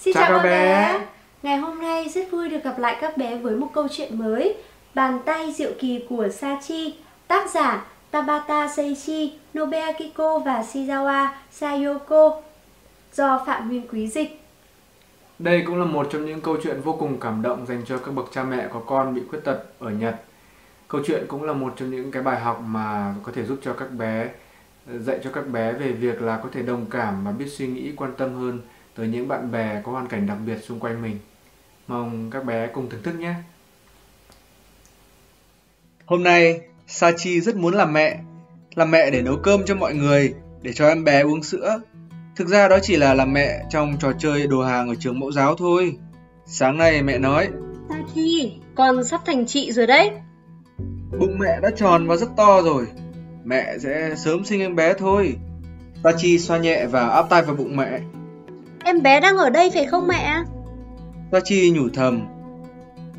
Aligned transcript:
Xin 0.00 0.14
chào, 0.14 0.28
chào 0.28 0.38
các 0.38 0.44
bé. 0.44 0.92
bé 0.98 1.06
Ngày 1.42 1.56
hôm 1.56 1.80
nay 1.80 2.08
rất 2.08 2.30
vui 2.30 2.48
được 2.48 2.64
gặp 2.64 2.78
lại 2.78 2.96
các 3.00 3.16
bé 3.16 3.36
với 3.36 3.56
một 3.56 3.68
câu 3.74 3.88
chuyện 3.90 4.18
mới. 4.18 4.56
Bàn 4.94 5.18
tay 5.24 5.52
diệu 5.52 5.70
kỳ 5.78 6.06
của 6.08 6.28
Sachi 6.28 6.94
Tác 7.28 7.50
giả 7.50 7.86
Tabata 8.10 8.68
Seichi, 8.68 9.32
Nobe 9.58 9.92
Kiko 9.92 10.38
và 10.38 10.62
Shizawa 10.72 11.28
Sayoko 11.50 12.40
Do 13.12 13.44
Phạm 13.46 13.68
Nguyên 13.68 13.88
Quý 13.92 14.08
dịch. 14.08 14.40
Đây 15.38 15.62
cũng 15.66 15.78
là 15.78 15.84
một 15.84 16.08
trong 16.10 16.26
những 16.26 16.40
câu 16.40 16.56
chuyện 16.62 16.80
vô 16.80 16.92
cùng 16.92 17.20
cảm 17.20 17.42
động 17.42 17.66
dành 17.66 17.82
cho 17.86 17.98
các 17.98 18.14
bậc 18.14 18.26
cha 18.32 18.42
mẹ 18.42 18.68
có 18.72 18.80
con 18.86 19.14
bị 19.14 19.22
khuyết 19.30 19.40
tật 19.44 19.58
ở 19.78 19.90
Nhật. 19.90 20.16
Câu 20.88 21.00
chuyện 21.06 21.24
cũng 21.28 21.42
là 21.42 21.52
một 21.52 21.72
trong 21.76 21.90
những 21.90 22.10
cái 22.10 22.22
bài 22.22 22.40
học 22.40 22.62
mà 22.66 23.14
có 23.22 23.32
thể 23.34 23.44
giúp 23.44 23.58
cho 23.62 23.72
các 23.72 23.92
bé 23.92 24.28
dạy 24.98 25.18
cho 25.24 25.30
các 25.32 25.48
bé 25.48 25.72
về 25.72 25.92
việc 25.92 26.22
là 26.22 26.40
có 26.42 26.48
thể 26.52 26.62
đồng 26.62 26.86
cảm 26.90 27.24
và 27.24 27.32
biết 27.32 27.46
suy 27.48 27.66
nghĩ 27.66 27.92
quan 27.96 28.12
tâm 28.16 28.34
hơn 28.34 28.60
tới 28.94 29.08
những 29.08 29.28
bạn 29.28 29.52
bè 29.52 29.82
có 29.84 29.92
hoàn 29.92 30.08
cảnh 30.08 30.26
đặc 30.26 30.38
biệt 30.46 30.58
xung 30.64 30.80
quanh 30.80 31.02
mình. 31.02 31.18
Mong 31.86 32.30
các 32.30 32.44
bé 32.44 32.66
cùng 32.66 32.90
thưởng 32.90 33.02
thức 33.02 33.14
nhé. 33.14 33.34
Hôm 36.06 36.22
nay, 36.22 36.60
Sachi 36.86 37.40
rất 37.40 37.56
muốn 37.56 37.74
làm 37.74 37.92
mẹ. 37.92 38.18
Làm 38.74 38.90
mẹ 38.90 39.10
để 39.10 39.22
nấu 39.22 39.36
cơm 39.36 39.64
cho 39.66 39.74
mọi 39.74 39.94
người, 39.94 40.34
để 40.62 40.72
cho 40.72 40.88
em 40.88 41.04
bé 41.04 41.20
uống 41.20 41.42
sữa. 41.42 41.80
Thực 42.36 42.48
ra 42.48 42.68
đó 42.68 42.78
chỉ 42.82 42.96
là 42.96 43.14
làm 43.14 43.32
mẹ 43.32 43.64
trong 43.70 43.96
trò 44.00 44.12
chơi 44.18 44.46
đồ 44.46 44.62
hàng 44.62 44.88
ở 44.88 44.94
trường 44.94 45.20
mẫu 45.20 45.32
giáo 45.32 45.54
thôi. 45.54 45.96
Sáng 46.46 46.78
nay 46.78 47.02
mẹ 47.02 47.18
nói 47.18 47.48
Sachi, 47.88 48.52
con 48.74 49.04
sắp 49.04 49.20
thành 49.26 49.46
chị 49.46 49.72
rồi 49.72 49.86
đấy. 49.86 50.10
Bụng 51.18 51.38
mẹ 51.38 51.60
đã 51.62 51.70
tròn 51.76 52.06
và 52.06 52.16
rất 52.16 52.28
to 52.36 52.62
rồi. 52.62 52.86
Mẹ 53.44 53.78
sẽ 53.78 54.14
sớm 54.16 54.44
sinh 54.44 54.60
em 54.60 54.76
bé 54.76 54.94
thôi. 54.94 55.36
Sachi 56.04 56.38
xoa 56.38 56.58
nhẹ 56.58 56.86
và 56.86 57.08
áp 57.08 57.26
tay 57.30 57.42
vào 57.42 57.56
bụng 57.56 57.76
mẹ. 57.76 58.00
Em 58.84 59.02
bé 59.02 59.20
đang 59.20 59.36
ở 59.36 59.50
đây 59.50 59.70
phải 59.74 59.86
không 59.86 60.06
mẹ? 60.06 60.42
Sachi 61.32 61.70
nhủ 61.70 61.88
thầm. 61.94 62.26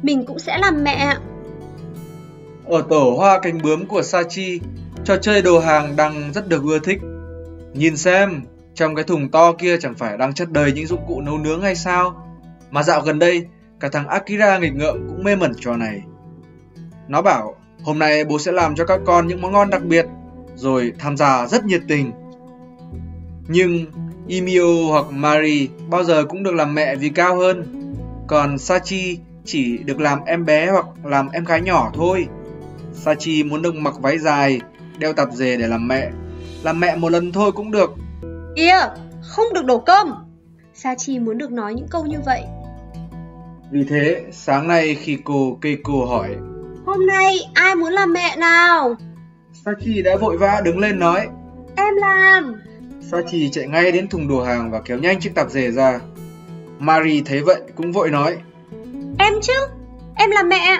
Mình 0.01 0.25
cũng 0.25 0.39
sẽ 0.39 0.57
làm 0.57 0.83
mẹ. 0.83 1.15
Ở 2.65 2.81
tổ 2.89 3.15
hoa 3.17 3.39
cánh 3.39 3.57
bướm 3.63 3.85
của 3.85 4.01
Sachi, 4.01 4.59
trò 5.03 5.17
chơi 5.17 5.41
đồ 5.41 5.59
hàng 5.59 5.95
đang 5.95 6.33
rất 6.33 6.47
được 6.47 6.63
ưa 6.63 6.79
thích. 6.79 7.01
Nhìn 7.73 7.97
xem, 7.97 8.41
trong 8.73 8.95
cái 8.95 9.03
thùng 9.03 9.29
to 9.29 9.53
kia 9.53 9.77
chẳng 9.77 9.95
phải 9.95 10.17
đang 10.17 10.33
chất 10.33 10.51
đầy 10.51 10.71
những 10.71 10.87
dụng 10.87 11.05
cụ 11.07 11.21
nấu 11.21 11.37
nướng 11.37 11.61
hay 11.61 11.75
sao? 11.75 12.27
Mà 12.71 12.83
dạo 12.83 13.01
gần 13.01 13.19
đây, 13.19 13.45
cả 13.79 13.89
thằng 13.91 14.07
Akira 14.07 14.57
nghịch 14.57 14.75
ngợm 14.75 15.07
cũng 15.07 15.23
mê 15.23 15.35
mẩn 15.35 15.51
trò 15.59 15.75
này. 15.77 16.01
Nó 17.07 17.21
bảo, 17.21 17.55
hôm 17.83 17.99
nay 17.99 18.25
bố 18.25 18.39
sẽ 18.39 18.51
làm 18.51 18.75
cho 18.75 18.85
các 18.85 18.99
con 19.05 19.27
những 19.27 19.41
món 19.41 19.51
ngon 19.51 19.69
đặc 19.69 19.83
biệt, 19.83 20.05
rồi 20.55 20.93
tham 20.99 21.17
gia 21.17 21.47
rất 21.47 21.65
nhiệt 21.65 21.81
tình. 21.87 22.11
Nhưng 23.47 23.85
Emio 24.29 24.87
hoặc 24.89 25.05
Mari 25.11 25.69
bao 25.89 26.03
giờ 26.03 26.25
cũng 26.25 26.43
được 26.43 26.53
làm 26.53 26.75
mẹ 26.75 26.95
vì 26.95 27.09
cao 27.09 27.35
hơn. 27.35 27.65
Còn 28.27 28.57
Sachi 28.57 29.19
chỉ 29.45 29.77
được 29.77 29.99
làm 29.99 30.19
em 30.25 30.45
bé 30.45 30.71
hoặc 30.71 30.85
làm 31.03 31.29
em 31.29 31.45
gái 31.45 31.61
nhỏ 31.61 31.91
thôi. 31.93 32.27
Sachi 32.93 33.43
muốn 33.43 33.61
được 33.61 33.75
mặc 33.75 33.93
váy 33.99 34.17
dài, 34.17 34.61
đeo 34.97 35.13
tạp 35.13 35.31
dề 35.33 35.57
để 35.57 35.67
làm 35.67 35.87
mẹ. 35.87 36.09
Làm 36.63 36.79
mẹ 36.79 36.95
một 36.95 37.11
lần 37.11 37.31
thôi 37.31 37.51
cũng 37.51 37.71
được. 37.71 37.93
Kìa, 38.55 38.87
không 39.21 39.53
được 39.53 39.65
đổ 39.65 39.79
cơm. 39.79 40.13
Sachi 40.73 41.19
muốn 41.19 41.37
được 41.37 41.51
nói 41.51 41.73
những 41.73 41.87
câu 41.89 42.05
như 42.05 42.17
vậy. 42.25 42.41
Vì 43.71 43.83
thế, 43.89 44.23
sáng 44.31 44.67
nay 44.67 44.95
khi 44.95 45.17
cô 45.23 45.57
Keiko 45.61 46.05
hỏi 46.07 46.35
Hôm 46.85 47.05
nay 47.05 47.39
ai 47.53 47.75
muốn 47.75 47.93
làm 47.93 48.13
mẹ 48.13 48.35
nào? 48.37 48.95
Sachi 49.65 50.01
đã 50.01 50.15
vội 50.15 50.37
vã 50.37 50.61
đứng 50.63 50.79
lên 50.79 50.99
nói 50.99 51.27
Em 51.75 51.95
làm 51.95 52.55
Sachi 53.01 53.49
chạy 53.49 53.67
ngay 53.67 53.91
đến 53.91 54.07
thùng 54.07 54.27
đồ 54.27 54.43
hàng 54.43 54.71
và 54.71 54.81
kéo 54.85 54.97
nhanh 54.97 55.19
chiếc 55.19 55.35
tạp 55.35 55.49
dề 55.49 55.71
ra. 55.71 55.99
Mari 56.79 57.21
thấy 57.21 57.41
vậy 57.41 57.61
cũng 57.75 57.91
vội 57.91 58.09
nói. 58.09 58.37
Em 59.19 59.33
chứ, 59.41 59.53
em 60.15 60.31
là 60.31 60.43
mẹ. 60.43 60.79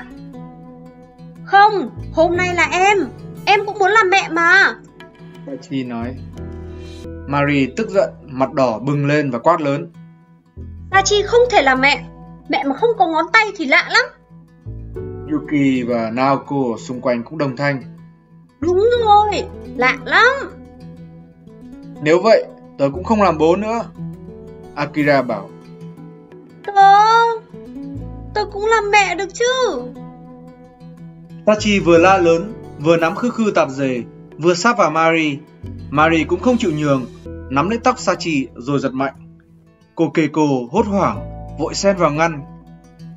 Không, 1.46 1.90
hôm 2.14 2.38
nay 2.38 2.56
là 2.56 2.68
em, 2.72 2.98
em 3.46 3.66
cũng 3.66 3.80
muốn 3.80 3.92
làm 3.92 4.10
mẹ 4.10 4.30
mà. 4.32 4.76
Sachi 5.48 5.84
nói. 5.84 6.16
Mari 7.28 7.68
tức 7.78 7.90
giận, 7.90 8.10
mặt 8.28 8.54
đỏ 8.54 8.80
bừng 8.80 9.06
lên 9.06 9.32
và 9.32 9.40
quát 9.40 9.62
lớn. 9.62 9.92
Sachi 10.92 11.24
không 11.26 11.42
thể 11.52 11.62
là 11.62 11.76
mẹ, 11.76 12.06
mẹ 12.50 12.64
mà 12.64 12.76
không 12.76 12.90
có 12.98 13.08
ngón 13.08 13.26
tay 13.34 13.46
thì 13.58 13.66
lạ 13.66 13.90
lắm. 13.90 14.06
Yuki 15.32 15.88
và 15.88 16.12
Naoko 16.14 16.78
xung 16.80 17.02
quanh 17.02 17.24
cũng 17.24 17.38
đồng 17.38 17.56
thanh. 17.58 17.84
Đúng 18.60 18.90
rồi, 19.06 19.44
lạ 19.76 19.98
lắm. 20.06 20.61
Nếu 22.02 22.22
vậy, 22.22 22.46
tớ 22.78 22.90
cũng 22.94 23.04
không 23.04 23.22
làm 23.22 23.38
bố 23.38 23.56
nữa. 23.56 23.82
Akira 24.76 25.22
bảo. 25.22 25.50
Tớ... 26.66 26.72
Tớ 28.34 28.46
cũng 28.52 28.66
làm 28.66 28.92
mẹ 28.92 29.16
được 29.16 29.34
chứ. 29.34 29.82
Tachi 31.46 31.80
vừa 31.80 31.98
la 31.98 32.18
lớn, 32.18 32.54
vừa 32.80 32.98
nắm 32.98 33.16
khư 33.16 33.30
khư 33.30 33.52
tạp 33.56 33.70
dề, 33.70 34.04
vừa 34.38 34.54
sắp 34.54 34.78
vào 34.78 34.92
Mari. 34.92 35.38
Mari 35.90 36.24
cũng 36.24 36.40
không 36.40 36.58
chịu 36.58 36.72
nhường, 36.72 37.06
nắm 37.50 37.70
lấy 37.70 37.80
tóc 37.84 38.00
Sachi 38.00 38.48
rồi 38.56 38.80
giật 38.80 38.94
mạnh. 38.94 39.14
Cô 39.96 40.10
Keiko 40.10 40.42
hốt 40.72 40.86
hoảng, 40.86 41.48
vội 41.60 41.74
xen 41.74 41.98
vào 41.98 42.12
ngăn. 42.12 42.42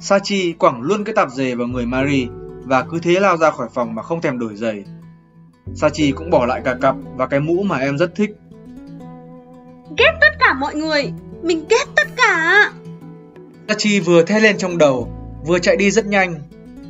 Sachi 0.00 0.52
quẳng 0.52 0.82
luôn 0.82 1.04
cái 1.04 1.14
tạp 1.14 1.30
dề 1.30 1.54
vào 1.54 1.66
người 1.66 1.86
Mari 1.86 2.28
và 2.64 2.82
cứ 2.82 2.98
thế 2.98 3.20
lao 3.20 3.36
ra 3.36 3.50
khỏi 3.50 3.68
phòng 3.74 3.94
mà 3.94 4.02
không 4.02 4.20
thèm 4.20 4.38
đổi 4.38 4.56
giày. 4.56 4.84
Sachi 5.74 6.12
cũng 6.12 6.30
bỏ 6.30 6.46
lại 6.46 6.62
cả 6.64 6.76
cặp 6.80 6.96
và 7.16 7.26
cái 7.26 7.40
mũ 7.40 7.62
mà 7.62 7.78
em 7.78 7.98
rất 7.98 8.14
thích. 8.14 8.30
Ghét 9.98 10.12
tất 10.20 10.38
cả 10.40 10.54
mọi 10.54 10.74
người. 10.74 11.12
Mình 11.42 11.64
ghét 11.70 11.84
tất 11.96 12.08
cả. 12.16 12.72
Tachi 13.66 14.00
vừa 14.00 14.22
thét 14.22 14.42
lên 14.42 14.58
trong 14.58 14.78
đầu 14.78 15.08
Vừa 15.46 15.58
chạy 15.58 15.76
đi 15.76 15.90
rất 15.90 16.06
nhanh. 16.06 16.34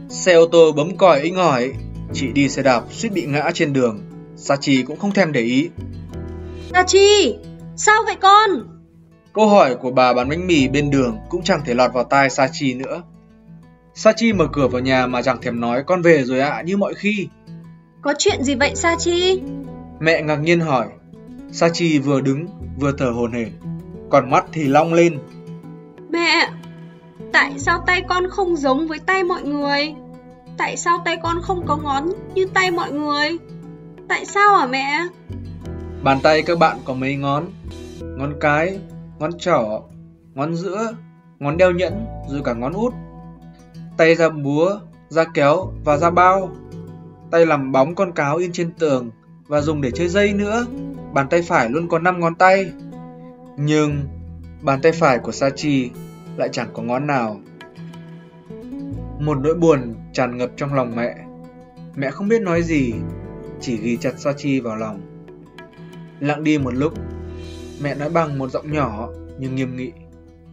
Xe 0.08 0.34
ô 0.34 0.46
tô 0.46 0.72
bấm 0.72 0.96
còi 0.96 1.20
inh 1.20 1.36
ỏi 1.36 1.72
Chị 2.12 2.26
đi 2.32 2.48
xe 2.48 2.62
đạp 2.62 2.82
suýt 2.90 3.12
bị 3.12 3.26
ngã 3.26 3.50
trên 3.54 3.72
đường. 3.72 4.00
Sachi 4.36 4.82
cũng 4.82 4.98
không 4.98 5.12
thèm 5.12 5.32
để 5.32 5.40
ý. 5.40 5.70
Sachi 6.72 7.36
Sao 7.76 8.02
vậy 8.06 8.16
con? 8.20 8.50
Câu 9.32 9.48
hỏi 9.48 9.76
của 9.76 9.90
bà 9.90 10.14
bán 10.14 10.28
bánh 10.28 10.46
mì 10.46 10.68
bên 10.68 10.90
đường 10.90 11.18
Cũng 11.28 11.42
chẳng 11.42 11.60
thể 11.64 11.74
lọt 11.74 11.92
vào 11.92 12.04
tai 12.04 12.30
Sachi 12.30 12.74
nữa. 12.74 13.02
Sachi 13.94 14.32
mở 14.32 14.46
cửa 14.52 14.68
vào 14.68 14.82
nhà 14.82 15.06
mà 15.06 15.22
chẳng 15.22 15.40
thèm 15.40 15.60
nói 15.60 15.82
con 15.86 16.02
về 16.02 16.24
rồi 16.24 16.40
ạ 16.40 16.50
à, 16.50 16.62
như 16.62 16.76
mọi 16.76 16.94
khi. 16.94 17.28
Có 18.02 18.14
chuyện 18.18 18.42
gì 18.42 18.54
vậy 18.54 18.72
Sachi? 18.74 19.40
Mẹ 20.00 20.22
ngạc 20.22 20.36
nhiên 20.36 20.60
hỏi 20.60 20.86
Sachi 21.54 21.98
vừa 21.98 22.20
đứng 22.20 22.46
vừa 22.78 22.92
thở 22.98 23.10
hồn 23.10 23.32
hển, 23.32 23.52
còn 24.10 24.30
mắt 24.30 24.44
thì 24.52 24.64
long 24.64 24.94
lên. 24.94 25.18
Mẹ, 26.10 26.50
tại 27.32 27.58
sao 27.58 27.82
tay 27.86 28.02
con 28.08 28.28
không 28.30 28.56
giống 28.56 28.88
với 28.88 28.98
tay 28.98 29.24
mọi 29.24 29.42
người? 29.42 29.94
Tại 30.56 30.76
sao 30.76 31.02
tay 31.04 31.16
con 31.22 31.36
không 31.42 31.66
có 31.66 31.76
ngón 31.76 32.08
như 32.34 32.46
tay 32.54 32.70
mọi 32.70 32.92
người? 32.92 33.38
Tại 34.08 34.24
sao 34.24 34.56
hả 34.56 34.66
mẹ? 34.66 35.06
Bàn 36.02 36.18
tay 36.22 36.42
các 36.42 36.58
bạn 36.58 36.78
có 36.84 36.94
mấy 36.94 37.16
ngón? 37.16 37.44
Ngón 38.00 38.34
cái, 38.40 38.78
ngón 39.18 39.38
trỏ, 39.38 39.82
ngón 40.34 40.56
giữa, 40.56 40.92
ngón 41.38 41.56
đeo 41.56 41.70
nhẫn, 41.70 42.06
rồi 42.30 42.42
cả 42.44 42.54
ngón 42.54 42.72
út. 42.72 42.94
Tay 43.96 44.14
ra 44.14 44.28
búa, 44.28 44.78
ra 45.08 45.24
kéo 45.34 45.72
và 45.84 45.96
ra 45.96 46.10
bao. 46.10 46.50
Tay 47.30 47.46
làm 47.46 47.72
bóng 47.72 47.94
con 47.94 48.12
cáo 48.12 48.36
in 48.36 48.52
trên 48.52 48.72
tường 48.72 49.10
và 49.46 49.60
dùng 49.60 49.80
để 49.80 49.90
chơi 49.90 50.08
dây 50.08 50.32
nữa 50.32 50.66
bàn 51.14 51.28
tay 51.28 51.42
phải 51.42 51.70
luôn 51.70 51.88
có 51.88 51.98
5 51.98 52.20
ngón 52.20 52.34
tay. 52.34 52.72
Nhưng 53.56 54.08
bàn 54.62 54.80
tay 54.82 54.92
phải 54.92 55.18
của 55.18 55.32
Sachi 55.32 55.90
lại 56.36 56.48
chẳng 56.52 56.68
có 56.72 56.82
ngón 56.82 57.06
nào. 57.06 57.40
Một 59.20 59.38
nỗi 59.40 59.54
buồn 59.54 59.94
tràn 60.12 60.38
ngập 60.38 60.50
trong 60.56 60.74
lòng 60.74 60.96
mẹ. 60.96 61.16
Mẹ 61.96 62.10
không 62.10 62.28
biết 62.28 62.42
nói 62.42 62.62
gì, 62.62 62.94
chỉ 63.60 63.76
ghi 63.76 63.96
chặt 63.96 64.18
Sachi 64.18 64.60
vào 64.60 64.76
lòng. 64.76 65.00
Lặng 66.20 66.44
đi 66.44 66.58
một 66.58 66.74
lúc, 66.74 66.92
mẹ 67.82 67.94
nói 67.94 68.10
bằng 68.10 68.38
một 68.38 68.50
giọng 68.50 68.72
nhỏ 68.72 69.08
nhưng 69.38 69.54
nghiêm 69.54 69.76
nghị. 69.76 69.92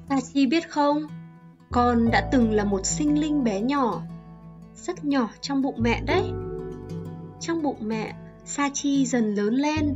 Sachi 0.10 0.48
biết 0.48 0.70
không, 0.70 1.08
con 1.72 2.12
đã 2.12 2.30
từng 2.32 2.52
là 2.54 2.64
một 2.64 2.86
sinh 2.86 3.20
linh 3.20 3.44
bé 3.44 3.62
nhỏ, 3.62 4.02
rất 4.76 5.06
nhỏ 5.06 5.30
trong 5.42 5.62
bụng 5.62 5.76
mẹ 5.80 6.02
đấy. 6.06 6.24
Trong 7.40 7.62
bụng 7.62 7.78
mẹ 7.82 8.14
Sachi 8.46 9.06
dần 9.06 9.36
lớn 9.36 9.54
lên, 9.54 9.96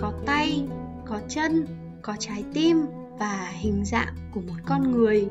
có 0.00 0.12
tay, 0.26 0.64
có 1.06 1.20
chân, 1.28 1.66
có 2.02 2.14
trái 2.18 2.44
tim 2.54 2.86
và 3.18 3.52
hình 3.52 3.84
dạng 3.84 4.14
của 4.34 4.40
một 4.40 4.54
con 4.66 4.92
người. 4.92 5.26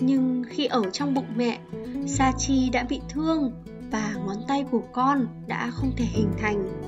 Nhưng 0.00 0.44
khi 0.48 0.66
ở 0.66 0.82
trong 0.92 1.14
bụng 1.14 1.26
mẹ, 1.36 1.58
Sachi 2.06 2.70
đã 2.70 2.86
bị 2.88 3.00
thương 3.08 3.52
và 3.90 4.14
ngón 4.26 4.36
tay 4.48 4.64
của 4.70 4.82
con 4.92 5.26
đã 5.46 5.70
không 5.70 5.92
thể 5.96 6.04
hình 6.04 6.30
thành. 6.40 6.82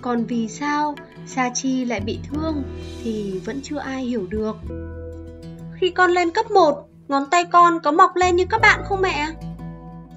Còn 0.00 0.24
vì 0.24 0.48
sao 0.48 0.94
Sachi 1.26 1.84
lại 1.84 2.00
bị 2.00 2.18
thương 2.30 2.62
thì 3.02 3.40
vẫn 3.44 3.60
chưa 3.62 3.78
ai 3.78 4.04
hiểu 4.04 4.26
được. 4.30 4.56
Khi 5.74 5.90
con 5.90 6.10
lên 6.10 6.30
cấp 6.30 6.50
1, 6.50 6.88
ngón 7.08 7.22
tay 7.30 7.44
con 7.44 7.78
có 7.82 7.92
mọc 7.92 8.16
lên 8.16 8.36
như 8.36 8.44
các 8.50 8.60
bạn 8.60 8.80
không 8.84 9.00
mẹ? 9.00 9.28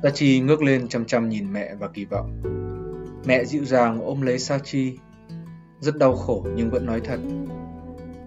Sachi 0.03 0.39
ngước 0.39 0.61
lên 0.61 0.87
chăm 0.87 1.05
chăm 1.05 1.29
nhìn 1.29 1.53
mẹ 1.53 1.75
và 1.79 1.87
kỳ 1.87 2.05
vọng. 2.05 2.31
Mẹ 3.25 3.45
dịu 3.45 3.65
dàng 3.65 4.01
ôm 4.05 4.21
lấy 4.21 4.39
Sachi. 4.39 4.97
Rất 5.79 5.97
đau 5.97 6.15
khổ 6.15 6.45
nhưng 6.55 6.69
vẫn 6.69 6.85
nói 6.85 7.01
thật. 7.03 7.19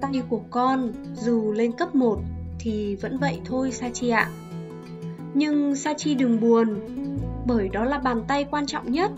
Tay 0.01 0.23
của 0.29 0.41
con 0.51 0.93
dù 1.15 1.53
lên 1.53 1.73
cấp 1.73 1.95
1 1.95 2.19
thì 2.59 2.97
vẫn 2.97 3.19
vậy 3.19 3.41
thôi 3.45 3.73
Sachi 3.73 4.11
ạ. 4.11 4.31
Nhưng 5.35 5.77
Sachi 5.77 6.15
đừng 6.15 6.41
buồn, 6.41 6.81
bởi 7.47 7.69
đó 7.69 7.85
là 7.85 7.99
bàn 7.99 8.25
tay 8.29 8.47
quan 8.51 8.67
trọng 8.67 8.93
nhất, 8.93 9.11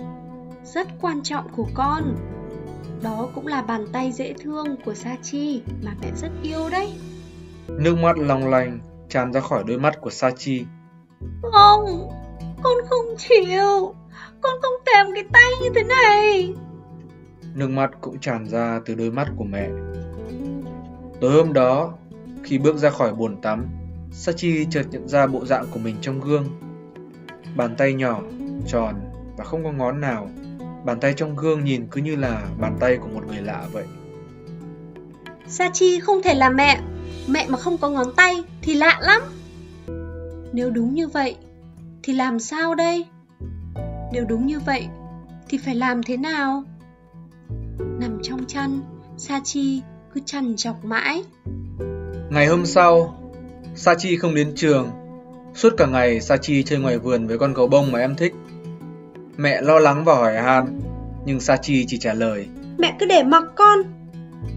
rất 0.65 0.89
quan 1.01 1.23
trọng 1.23 1.49
của 1.57 1.67
con. 1.75 2.17
Đó 3.03 3.29
cũng 3.35 3.47
là 3.47 3.63
bàn 3.63 3.87
tay 3.93 4.13
dễ 4.13 4.33
thương 4.33 4.77
của 4.85 4.95
Sachi 4.95 5.63
mà 5.83 5.95
mẹ 6.03 6.11
rất 6.17 6.31
yêu 6.43 6.69
đấy. 6.71 6.93
Nước 7.69 7.97
mắt 7.99 8.19
long 8.19 8.49
lanh 8.49 8.79
tràn 9.09 9.33
ra 9.33 9.41
khỏi 9.41 9.65
đôi 9.67 9.79
mắt 9.79 10.01
của 10.01 10.11
Sachi. 10.11 10.65
Không, 11.43 12.11
con 12.63 12.77
không 12.89 13.07
chịu, 13.19 13.95
con 14.41 14.53
không 14.63 14.75
thèm 14.87 15.07
cái 15.15 15.25
tay 15.33 15.51
như 15.63 15.71
thế 15.75 15.83
này. 15.83 16.55
Nước 17.55 17.69
mắt 17.69 17.91
cũng 18.01 18.21
tràn 18.21 18.47
ra 18.47 18.81
từ 18.87 18.95
đôi 18.95 19.11
mắt 19.11 19.29
của 19.37 19.45
mẹ. 19.45 19.69
Tối 21.21 21.33
hôm 21.33 21.53
đó, 21.53 21.95
khi 22.43 22.59
bước 22.59 22.77
ra 22.77 22.91
khỏi 22.91 23.15
bồn 23.15 23.37
tắm, 23.37 23.67
Sachi 24.13 24.67
chợt 24.71 24.85
nhận 24.91 25.09
ra 25.09 25.27
bộ 25.27 25.45
dạng 25.45 25.67
của 25.71 25.79
mình 25.79 25.97
trong 26.01 26.21
gương. 26.21 26.45
Bàn 27.57 27.75
tay 27.79 27.95
nhỏ, 27.95 28.21
tròn 28.67 28.95
và 29.37 29.45
không 29.45 29.65
có 29.65 29.73
ngón 29.73 30.01
nào. 30.01 30.31
Bàn 30.85 31.01
tay 31.01 31.15
trong 31.17 31.37
gương 31.37 31.65
nhìn 31.65 31.87
cứ 31.91 32.01
như 32.01 32.17
là 32.17 32.43
bàn 32.59 32.77
tay 32.81 32.97
của 32.97 33.09
một 33.09 33.27
người 33.27 33.43
lạ 33.43 33.65
vậy. 33.73 33.85
Sachi 35.47 36.01
không 36.01 36.23
thể 36.23 36.35
là 36.35 36.51
mẹ, 36.51 36.81
mẹ 37.29 37.47
mà 37.49 37.59
không 37.59 37.79
có 37.79 37.91
ngón 37.91 38.15
tay 38.17 38.45
thì 38.63 38.75
lạ 38.75 39.01
lắm. 39.03 39.23
Nếu 40.53 40.71
đúng 40.71 40.95
như 40.95 41.09
vậy, 41.09 41.37
thì 42.03 42.13
làm 42.13 42.39
sao 42.39 42.75
đây? 42.75 43.07
Nếu 44.13 44.25
đúng 44.25 44.47
như 44.47 44.61
vậy, 44.61 44.87
thì 45.49 45.59
phải 45.59 45.75
làm 45.75 46.03
thế 46.03 46.17
nào? 46.17 46.65
Nằm 47.79 48.19
trong 48.23 48.45
chăn, 48.47 48.81
Sachi 49.17 49.83
cứ 50.15 50.21
chằn 50.27 50.57
chọc 50.57 50.85
mãi. 50.85 51.25
Ngày 52.31 52.47
hôm 52.47 52.67
sau, 52.67 53.21
Sachi 53.75 54.17
không 54.17 54.35
đến 54.35 54.53
trường. 54.57 54.91
Suốt 55.55 55.75
cả 55.77 55.87
ngày 55.87 56.21
Sachi 56.21 56.63
chơi 56.63 56.79
ngoài 56.79 56.99
vườn 56.99 57.27
với 57.27 57.39
con 57.39 57.55
gấu 57.55 57.67
bông 57.67 57.93
mà 57.93 57.99
em 57.99 58.17
thích. 58.17 58.33
Mẹ 59.37 59.63
lo 59.63 59.79
lắng 59.79 60.05
và 60.05 60.15
hỏi 60.15 60.37
han, 60.37 60.81
nhưng 61.27 61.41
Sachi 61.41 61.85
chỉ 61.89 61.99
trả 61.99 62.15
lời. 62.15 62.47
Mẹ 62.79 62.97
cứ 63.01 63.07
để 63.07 63.23
mặc 63.23 63.45
con. 63.57 63.79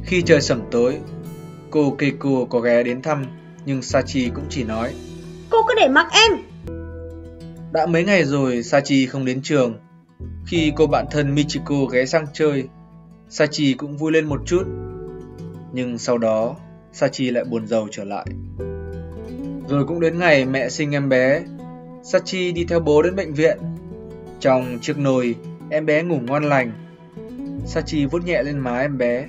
Khi 0.03 0.21
trời 0.21 0.41
sẩm 0.41 0.61
tối, 0.71 0.97
cô 1.69 1.95
Keiko 1.97 2.45
có 2.50 2.59
ghé 2.59 2.83
đến 2.83 3.01
thăm, 3.01 3.25
nhưng 3.65 3.81
Sachi 3.81 4.29
cũng 4.29 4.45
chỉ 4.50 4.63
nói. 4.63 4.94
Cô 5.50 5.57
cứ 5.67 5.73
để 5.77 5.88
mặc 5.88 6.07
em. 6.11 6.52
Đã 7.74 7.86
mấy 7.86 8.04
ngày 8.04 8.24
rồi 8.24 8.64
Sachi 8.64 9.06
không 9.06 9.25
đến 9.25 9.42
trường. 9.42 9.78
Khi 10.46 10.74
cô 10.75 10.88
bạn 10.88 11.06
thân 11.12 11.36
Michiko 11.36 11.86
ghé 11.86 12.06
sang 12.06 12.25
chơi, 12.34 12.68
Sachi 13.30 13.74
cũng 13.74 13.98
vui 13.98 14.12
lên 14.12 14.25
một 14.25 14.42
chút. 14.46 14.64
Nhưng 15.72 15.98
sau 15.98 16.18
đó, 16.18 16.56
Sachi 16.92 17.31
lại 17.31 17.44
buồn 17.44 17.68
rầu 17.68 17.88
trở 17.92 18.04
lại. 18.04 18.25
Rồi 19.70 19.86
cũng 19.88 20.00
đến 20.00 20.20
ngày 20.20 20.46
mẹ 20.46 20.70
sinh 20.70 20.92
em 20.92 21.10
bé, 21.10 21.44
Sachi 22.04 22.52
đi 22.52 22.66
theo 22.66 22.80
bố 22.80 23.02
đến 23.02 23.16
bệnh 23.16 23.34
viện. 23.34 23.58
Trong 24.40 24.80
chiếc 24.81 24.98
nồi, 24.98 25.36
em 25.70 25.86
bé 25.86 26.04
ngủ 26.04 26.20
ngon 26.20 26.44
lành. 26.44 26.72
Sachi 27.66 28.06
vuốt 28.06 28.25
nhẹ 28.25 28.44
lên 28.44 28.60
má 28.60 28.80
em 28.80 28.98
bé. 28.98 29.25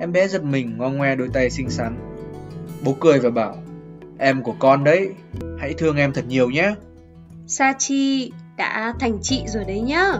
Em 0.00 0.12
bé 0.12 0.28
giật 0.28 0.42
mình 0.42 0.78
ngo 0.78 0.90
ngoe 0.90 1.16
đôi 1.16 1.28
tay 1.32 1.50
xinh 1.50 1.70
xắn. 1.70 1.96
Bố 2.84 2.96
cười 3.00 3.18
và 3.18 3.30
bảo, 3.30 3.56
em 4.18 4.42
của 4.42 4.54
con 4.58 4.84
đấy, 4.84 5.08
hãy 5.58 5.74
thương 5.78 5.96
em 5.96 6.12
thật 6.12 6.24
nhiều 6.28 6.50
nhé. 6.50 6.74
Sachi 7.50 8.32
đã 8.56 8.94
thành 9.00 9.18
chị 9.22 9.42
rồi 9.46 9.64
đấy 9.64 9.80
nhá. 9.80 10.12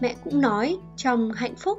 Mẹ 0.00 0.14
cũng 0.24 0.40
nói 0.40 0.76
trong 0.96 1.32
hạnh 1.32 1.54
phúc. 1.56 1.78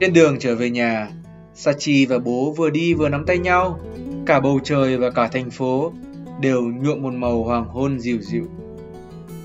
Trên 0.00 0.12
đường 0.12 0.38
trở 0.40 0.56
về 0.56 0.70
nhà, 0.70 1.08
Sachi 1.54 2.06
và 2.06 2.18
bố 2.18 2.54
vừa 2.56 2.70
đi 2.70 2.94
vừa 2.94 3.08
nắm 3.08 3.24
tay 3.26 3.38
nhau. 3.38 3.80
Cả 4.26 4.40
bầu 4.40 4.60
trời 4.64 4.96
và 4.96 5.10
cả 5.10 5.28
thành 5.28 5.50
phố 5.50 5.92
đều 6.40 6.62
nhuộm 6.62 7.02
một 7.02 7.12
màu 7.12 7.44
hoàng 7.44 7.68
hôn 7.68 8.00
dịu 8.00 8.18
dịu. 8.20 8.46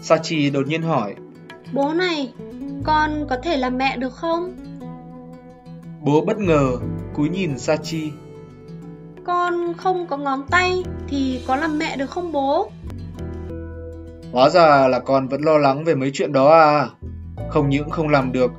Sachi 0.01 0.49
đột 0.49 0.67
nhiên 0.67 0.81
hỏi 0.81 1.15
Bố 1.73 1.93
này, 1.93 2.33
con 2.83 3.27
có 3.29 3.37
thể 3.43 3.57
làm 3.57 3.77
mẹ 3.77 3.97
được 3.97 4.13
không? 4.13 4.55
Bố 6.01 6.21
bất 6.21 6.37
ngờ 6.37 6.77
cúi 7.15 7.29
nhìn 7.29 7.57
Sachi 7.57 8.11
Con 9.23 9.73
không 9.77 10.07
có 10.07 10.17
ngón 10.17 10.43
tay 10.51 10.83
thì 11.07 11.41
có 11.47 11.55
làm 11.55 11.79
mẹ 11.79 11.97
được 11.97 12.09
không 12.09 12.31
bố? 12.31 12.71
Hóa 14.31 14.49
ra 14.49 14.87
là 14.87 14.99
con 14.99 15.27
vẫn 15.27 15.41
lo 15.41 15.57
lắng 15.57 15.83
về 15.83 15.95
mấy 15.95 16.11
chuyện 16.13 16.33
đó 16.33 16.49
à. 16.49 16.87
Không 17.49 17.69
những 17.69 17.89
không 17.89 18.09
làm 18.09 18.31
được, 18.31 18.51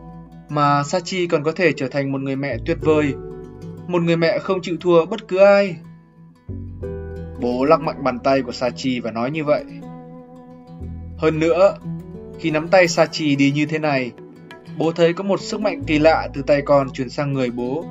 Mà 0.48 0.82
Sachi 0.82 1.26
còn 1.26 1.42
có 1.44 1.52
thể 1.52 1.72
trở 1.72 1.88
thành 1.88 2.12
một 2.12 2.20
người 2.20 2.36
mẹ 2.36 2.56
tuyệt 2.66 2.78
vời. 2.80 3.14
Một 3.86 4.02
người 4.02 4.16
mẹ 4.16 4.38
không 4.38 4.62
chịu 4.62 4.76
thua 4.80 5.06
bất 5.06 5.28
cứ 5.28 5.36
ai. 5.36 5.76
Bố 7.40 7.64
lắc 7.64 7.80
mạnh 7.80 8.04
bàn 8.04 8.18
tay 8.18 8.42
của 8.42 8.52
Sachi 8.52 9.00
và 9.00 9.10
nói 9.10 9.30
như 9.30 9.44
vậy. 9.44 9.64
Hơn 11.18 11.38
nữa, 11.38 11.76
Khi 12.38 12.50
nắm 12.50 12.68
tay 12.68 12.88
Sachi 12.88 13.36
đi 13.36 13.52
như 13.52 13.66
thế 13.66 13.78
này, 13.78 14.12
Bố 14.78 14.92
thấy 14.92 15.12
có 15.12 15.24
một 15.24 15.40
sức 15.40 15.60
mạnh 15.60 15.82
kỳ 15.86 15.98
lạ 15.98 16.28
từ 16.34 16.42
tay 16.42 16.62
con 16.62 16.90
chuyển 16.90 17.10
sang 17.10 17.32
người 17.32 17.50
bố. 17.50 17.84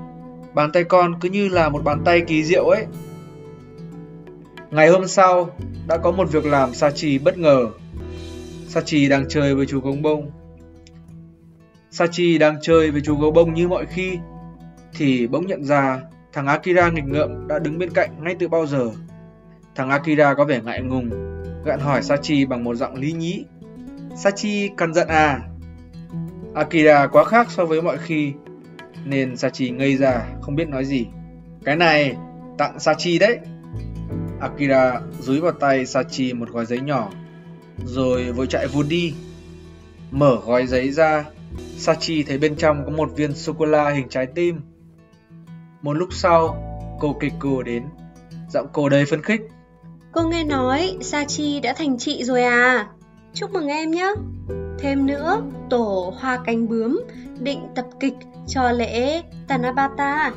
Bàn 0.54 0.72
tay 0.72 0.84
con 0.84 1.20
cứ 1.20 1.30
như 1.30 1.48
là 1.48 1.70
một 1.70 1.84
bàn 1.84 2.02
tay 2.06 2.22
kỳ 2.22 2.44
diệu 2.44 2.64
ấy. 2.66 2.86
Ngày 4.71 4.89
hôm 4.89 5.07
sau, 5.07 5.50
đã 5.88 5.98
có 5.98 6.12
một 6.12 6.31
việc 6.31 6.45
làm 6.45 6.74
Sachi 6.74 7.18
bất 7.18 7.38
ngờ. 7.38 7.68
Sachi 8.68 9.10
đang 9.10 9.25
chơi 9.30 9.56
với 9.56 9.66
chú 9.66 9.80
gấu 9.80 9.95
bông. 10.01 10.31
Sachi 11.92 12.38
đang 12.38 12.57
chơi 12.62 12.92
với 12.92 13.01
chú 13.01 13.16
gấu 13.16 13.31
bông 13.31 13.54
như 13.54 13.68
mọi 13.68 13.86
khi, 13.86 14.18
thì 14.94 15.27
bỗng 15.27 15.48
nhận 15.48 15.63
ra 15.63 16.01
thằng 16.33 16.48
Akira 16.48 16.89
nghịch 16.89 17.06
ngợm 17.06 17.48
đã 17.48 17.60
đứng 17.60 17.77
bên 17.77 17.89
cạnh 17.89 18.10
ngay 18.24 18.36
từ 18.39 18.48
bao 18.48 18.66
giờ. 18.66 18.92
Thằng 19.75 19.89
Akira 19.89 20.33
có 20.33 20.45
vẻ 20.45 20.62
ngại 20.62 20.81
ngùng, 20.81 21.10
gạn 21.66 21.80
hỏi 21.80 22.01
Sachi 22.01 22.45
bằng 22.45 22.63
một 22.63 22.75
giọng 22.75 22.95
lý 22.95 23.12
nhí. 23.12 23.45
Sachi 24.16 24.69
cần 24.77 24.94
giận 24.94 25.07
à? 25.07 25.42
Akira 26.56 27.07
quá 27.07 27.24
khác 27.24 27.51
so 27.51 27.66
với 27.66 27.81
mọi 27.81 27.98
khi, 27.98 28.33
nên 29.06 29.38
Sachi 29.38 29.69
ngây 29.69 29.98
ra 29.98 30.25
không 30.42 30.56
biết 30.56 30.69
nói 30.69 30.86
gì. 30.86 31.06
Cái 31.66 31.75
này, 31.75 32.16
tặng 32.57 32.80
Sachi 32.80 33.19
đấy. 33.19 33.39
Akira 34.39 35.01
dúi 35.19 35.39
vào 35.39 35.51
tay 35.51 35.86
Sachi 35.86 36.33
một 36.33 36.50
gói 36.50 36.65
giấy 36.65 36.80
nhỏ, 36.80 37.09
rồi 37.86 38.31
vội 38.31 38.47
chạy 38.47 38.68
vụt 38.68 38.86
đi. 38.89 39.13
Mở 40.12 40.38
gói 40.45 40.68
giấy 40.68 40.91
ra, 40.91 41.25
Sachi 41.77 42.24
thấy 42.24 42.38
bên 42.38 42.56
trong 42.56 42.86
có 42.86 42.91
một 42.91 43.12
viên 43.15 43.36
sô-cô-la 43.36 43.89
hình 43.89 44.09
trái 44.09 44.25
tim. 44.25 44.62
Một 45.81 45.94
lúc 45.94 46.09
sau, 46.13 46.63
cô 47.00 47.13
Keiko 47.19 47.63
đến, 47.65 47.83
giọng 48.50 48.68
cô 48.74 48.89
đầy 48.89 49.06
phấn 49.06 49.24
khích. 49.24 49.41
Cô 50.12 50.28
nghe 50.28 50.44
nói 50.44 50.97
Sachi 51.02 51.59
đã 51.59 51.73
thành 51.73 51.97
chị 51.97 52.23
rồi 52.23 52.44
à? 52.44 52.87
Chúc 53.33 53.54
mừng 53.54 53.68
em 53.68 53.92
nhé! 53.92 54.14
Thêm 54.80 55.06
nữa, 55.06 55.42
tổ 55.69 56.14
hoa 56.19 56.40
cánh 56.45 56.68
bướm 56.68 57.02
định 57.40 57.68
tập 57.75 57.85
kịch 57.99 58.16
cho 58.47 58.71
lễ 58.71 59.21
Tanabata. 59.47 60.31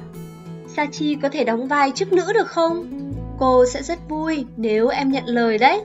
Sachi 0.77 1.17
có 1.23 1.29
thể 1.29 1.45
đóng 1.45 1.69
vai 1.69 1.93
chức 1.95 2.13
nữ 2.13 2.33
được 2.33 2.47
không? 2.47 2.87
Cô 3.43 3.67
sẽ 3.67 3.83
rất 3.83 3.99
vui 4.09 4.45
nếu 4.57 4.89
em 4.89 5.11
nhận 5.11 5.25
lời 5.27 5.59
đấy. 5.59 5.85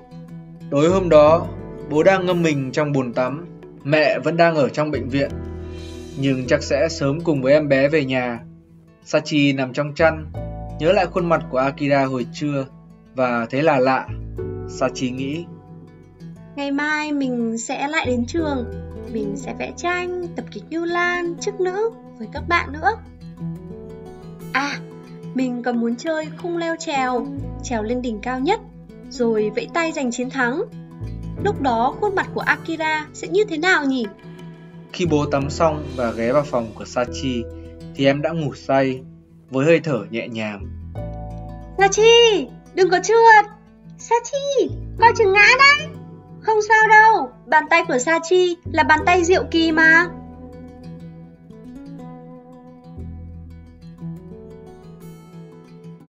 Tối 0.71 0.89
hôm 0.89 1.09
đó, 1.09 1.47
bố 1.89 2.03
đang 2.03 2.25
ngâm 2.25 2.43
mình 2.43 2.71
trong 2.71 2.91
bồn 2.91 3.13
tắm, 3.13 3.45
mẹ 3.83 4.19
vẫn 4.19 4.37
đang 4.37 4.55
ở 4.55 4.69
trong 4.69 4.91
bệnh 4.91 5.09
viện. 5.09 5.29
Nhưng 6.19 6.47
chắc 6.47 6.63
sẽ 6.63 6.87
sớm 6.89 7.21
cùng 7.21 7.41
với 7.41 7.53
em 7.53 7.67
bé 7.67 7.89
về 7.89 8.05
nhà. 8.05 8.39
Sachi 9.03 9.53
nằm 9.53 9.73
trong 9.73 9.95
chăn, 9.95 10.31
nhớ 10.79 10.91
lại 10.91 11.05
khuôn 11.05 11.29
mặt 11.29 11.45
của 11.51 11.57
Akira 11.57 12.05
hồi 12.05 12.25
trưa 12.33 12.65
và 13.15 13.45
thấy 13.49 13.63
là 13.63 13.79
lạ. 13.79 14.07
Sachi 14.69 15.11
nghĩ, 15.11 15.45
Ngày 16.55 16.71
mai 16.71 17.11
mình 17.11 17.57
sẽ 17.57 17.87
lại 17.87 18.05
đến 18.05 18.25
trường, 18.25 18.65
mình 19.13 19.33
sẽ 19.35 19.53
vẽ 19.59 19.71
tranh, 19.77 20.27
tập 20.35 20.45
kịch 20.51 20.63
Như 20.69 20.85
Lan, 20.85 21.35
chức 21.39 21.59
nữ 21.59 21.89
với 22.17 22.27
các 22.33 22.43
bạn 22.47 22.73
nữa. 22.73 22.91
À, 24.53 24.79
mình 25.33 25.63
còn 25.63 25.77
muốn 25.79 25.95
chơi 25.95 26.27
khung 26.37 26.57
leo 26.57 26.75
trèo, 26.79 27.25
trèo 27.63 27.83
lên 27.83 28.01
đỉnh 28.01 28.19
cao 28.19 28.39
nhất, 28.39 28.59
rồi 29.09 29.51
vẫy 29.55 29.67
tay 29.73 29.91
giành 29.91 30.11
chiến 30.11 30.29
thắng. 30.29 30.61
Lúc 31.43 31.61
đó 31.61 31.95
khuôn 32.01 32.15
mặt 32.15 32.29
của 32.33 32.41
Akira 32.41 33.07
sẽ 33.13 33.27
như 33.27 33.43
thế 33.49 33.57
nào 33.57 33.85
nhỉ? 33.85 34.05
Khi 34.93 35.05
bố 35.05 35.25
tắm 35.25 35.49
xong 35.49 35.85
và 35.95 36.11
ghé 36.11 36.31
vào 36.31 36.43
phòng 36.43 36.71
của 36.75 36.85
Sachi 36.85 37.43
thì 37.95 38.05
em 38.05 38.21
đã 38.21 38.31
ngủ 38.31 38.53
say 38.55 39.01
với 39.49 39.65
hơi 39.65 39.79
thở 39.79 40.05
nhẹ 40.09 40.27
nhàng. 40.27 40.67
Sachi, 41.77 42.47
đừng 42.73 42.89
có 42.89 42.99
trượt. 43.03 43.45
Sachi, 43.97 44.69
coi 44.99 45.11
chừng 45.17 45.33
ngã 45.33 45.47
đấy. 45.57 45.87
Không 46.41 46.57
sao 46.67 46.87
đâu, 46.87 47.29
bàn 47.45 47.63
tay 47.69 47.85
của 47.87 47.97
Sachi 47.97 48.57
là 48.71 48.83
bàn 48.83 48.99
tay 49.05 49.23
diệu 49.23 49.43
kỳ 49.51 49.71
mà. 49.71 50.07